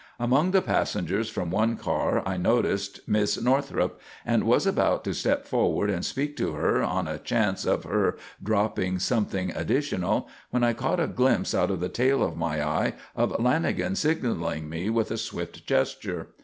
Among 0.19 0.49
the 0.49 0.63
passengers 0.63 1.29
from 1.29 1.51
one 1.51 1.77
car 1.77 2.23
I 2.27 2.35
noticed 2.35 3.01
Miss 3.05 3.39
Northrup, 3.39 4.01
and 4.25 4.45
was 4.45 4.65
about 4.65 5.03
to 5.03 5.13
step 5.13 5.45
forward 5.45 5.91
and 5.91 6.03
speak 6.03 6.35
to 6.37 6.53
her 6.53 6.81
on 6.81 7.07
a 7.07 7.19
chance 7.19 7.65
of 7.67 7.83
her 7.83 8.17
dropping 8.41 8.97
something 8.97 9.51
additional 9.51 10.27
when 10.49 10.63
I 10.63 10.73
caught 10.73 10.99
a 10.99 11.05
glimpse 11.05 11.53
out 11.53 11.69
of 11.69 11.81
the 11.81 11.87
tail 11.87 12.23
of 12.23 12.35
my 12.35 12.67
eye 12.67 12.93
of 13.15 13.29
Lanagan 13.37 13.95
signaling 13.95 14.67
me 14.67 14.89
with 14.89 15.11
a 15.11 15.17
swift 15.19 15.67
gesture. 15.67 16.29